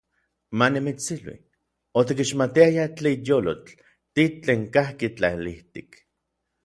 Manimitsilui, 0.61 1.35
otikixmatiayaj 2.01 2.89
tlilyolotl, 3.01 3.77
tlitl 4.13 4.37
tlen 4.47 4.65
kajki 4.79 5.11
tlalijtik. 5.21 6.05